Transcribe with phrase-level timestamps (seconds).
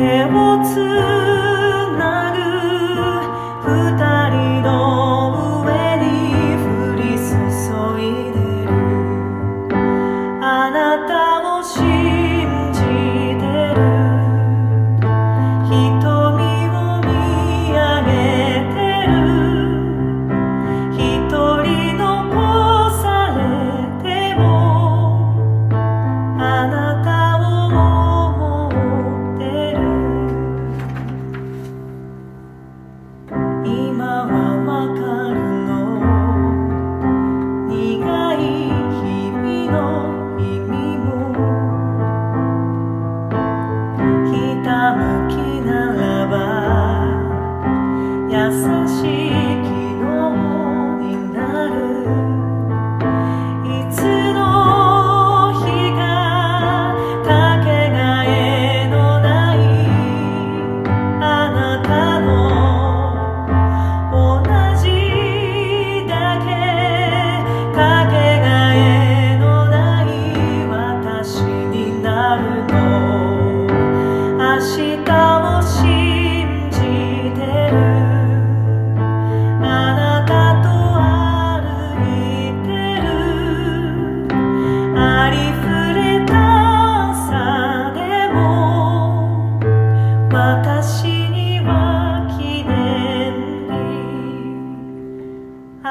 [0.00, 0.76] 手をつ
[1.98, 2.59] なぐ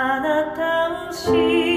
[0.00, 1.67] あなたを知る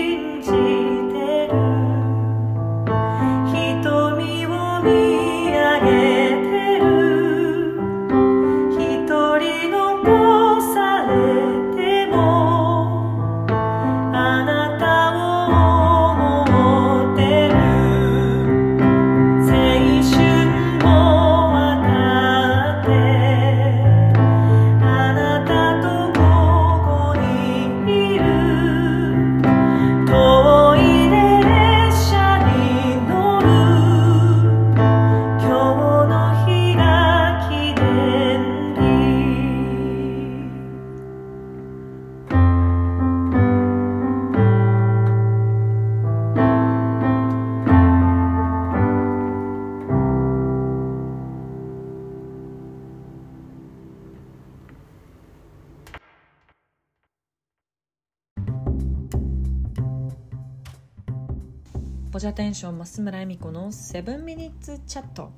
[62.11, 65.31] ポジャテンション増村恵美子のセブンミニッツチャット、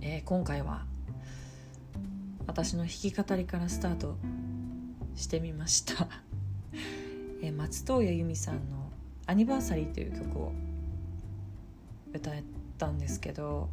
[0.00, 0.86] えー、今回は
[2.46, 4.16] 私の弾き語りからスタート
[5.14, 6.08] してみました、
[7.42, 8.90] えー、松任谷由実さんの
[9.28, 10.52] 「アニバーサリー」という曲を
[12.14, 12.34] 歌っ
[12.78, 13.68] たんですけど、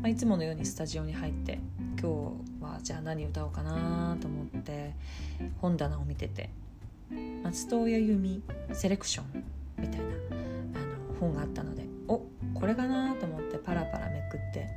[0.00, 1.58] まあ、いつものようにスタジオに入って
[2.00, 4.94] 今日はじゃあ何歌おうかなと思って
[5.60, 6.50] 本棚を見てて
[7.42, 9.44] 松任谷由実セレクション
[9.76, 10.41] みたいな
[11.22, 12.20] 本があったのでお
[12.54, 14.68] これかなと思ってパラパラめくって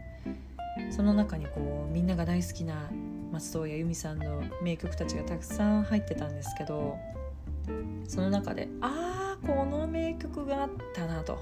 [0.91, 2.89] その中にこうみんなが大好きな
[3.31, 6.97] 松任谷由実さんの名曲たちがたくさん入ってたんですけど
[8.07, 11.39] その中でああこの名曲があったなと、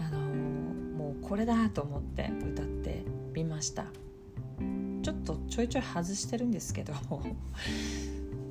[0.00, 3.86] あのー、もうこれだと思って歌ってみました。
[5.02, 6.94] ちょっとちょいちょい外してるんですけど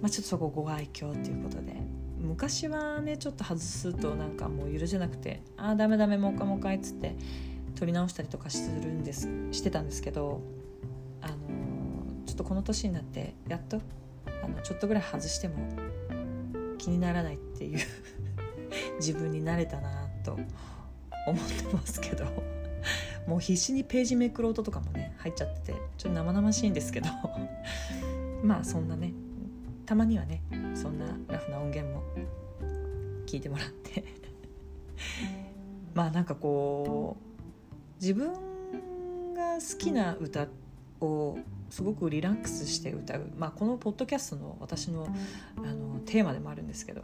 [0.01, 1.75] まあちょっとそこご愛嬌ということで
[2.23, 7.15] 昔はねちょっと外すとなんかもう許せなくて「ああダメダメもう一回もう一回」っつって
[7.75, 10.41] 撮り直したりとかするんですしてたんですけど
[11.21, 11.35] あの
[12.25, 13.81] ちょっとこの年になってやっと
[14.43, 15.55] あのちょっとぐらい外しても
[16.77, 17.79] 気にならないっていう
[18.99, 20.33] 自分になれたなと
[21.27, 22.25] 思ってますけど
[23.27, 27.09] もう必死にページめくろうととかもね入っちゃっててちょっと生々しいんですけど
[28.43, 29.13] まあそんなね
[29.85, 30.41] たまにはね
[30.75, 32.03] そんなラフな音源も
[33.25, 34.03] 聞いてもらって。
[35.93, 38.31] まあなんかこう自分
[39.33, 40.47] が好きな歌
[41.01, 41.37] を
[41.69, 45.07] すごくリラックスして歌う、まあ、このポッドキャストの私の
[45.57, 47.01] あのテーマでもあるんですけど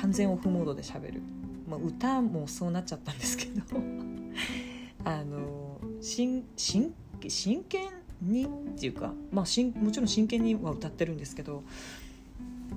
[0.00, 1.22] 完全オフモードでしゃべる、
[1.68, 3.62] まあ、歌もそうなっちゃったんですけど。
[5.04, 6.92] あの真真
[7.28, 7.88] 真剣
[8.20, 8.48] にっ
[8.78, 11.62] ていうか、まあ、しんもちろん真剣には歌ってるんですけど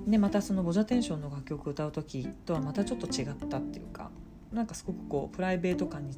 [0.06, 4.10] でまたそのボジャテンションの楽曲を歌う時とはまたちょっと違ったっていうか
[4.52, 6.16] なんかすごくこうプライベート感に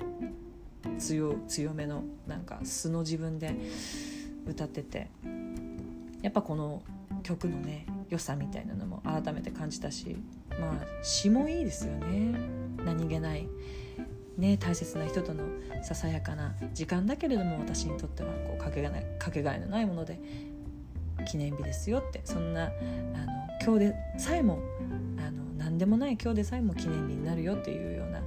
[0.98, 3.54] 強強めのなんか素の自分で
[4.46, 5.10] 歌ってて
[6.22, 6.82] やっぱこの
[7.22, 10.16] 曲のね良さみたいなのも改めて感じたし
[10.50, 12.62] まあ詩もいいですよね。
[12.84, 13.48] 何気ない
[14.38, 15.44] ね、大切な人との
[15.82, 20.18] ささやかな時間だけれども私にとってはこうかけがないかけがえのないもので
[21.26, 22.72] 記念日ですよってそんなあの
[23.64, 24.58] 今日でさえも
[25.18, 28.20] あの何でもない今日でさえも記念日になるよっていうような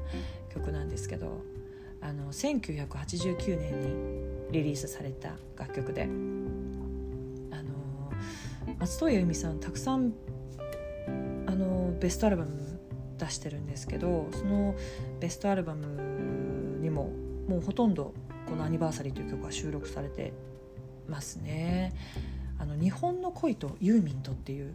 [0.54, 1.42] 曲なんですけど
[2.02, 7.64] あの1989年にリリースされた楽曲であの
[8.80, 10.14] 松任谷由実さんたくさん
[11.48, 12.80] あのベストアルバム
[13.18, 14.76] 出してるんですけどその
[15.20, 17.12] ベストアルバムにも
[17.48, 18.14] もうほとんど
[18.48, 20.34] この「アニバーサリー」という曲が収録されて
[21.08, 21.94] ますね。
[22.60, 24.74] あの日本の恋とユーミンとっていう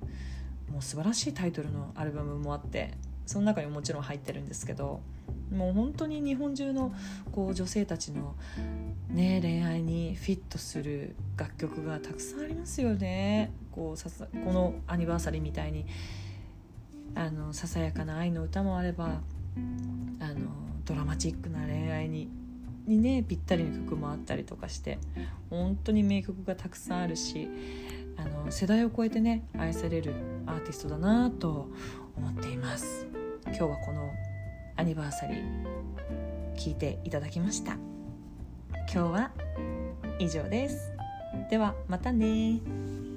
[0.71, 2.95] もう素晴らしいタイトルのアルバムもあって
[3.27, 5.01] その中にもちろん入ってるんですけど
[5.53, 6.93] もう本当に日本中の
[7.33, 8.35] こう女性たちの、
[9.09, 13.53] ね、恋愛にフィットする楽曲がたくさんありますよね。
[13.73, 15.87] こうささこのアニバーサリーみたいに
[17.15, 19.21] あのささやかな愛の歌もあれば
[20.21, 20.51] あの
[20.85, 22.29] ドラマチックな恋愛に
[22.91, 24.99] にねぴったりの曲もあったりとかして
[25.49, 27.49] 本当に名曲がたくさんあるし
[28.17, 30.13] あの世代を超えてね愛される
[30.47, 31.69] アーティストだなと
[32.17, 33.07] 思っています。
[33.47, 34.11] 今日はこの
[34.77, 37.77] アニバーサリー聞いていただきました。
[38.73, 39.31] 今日は
[40.19, 40.93] 以上です。
[41.49, 43.10] ではまたね。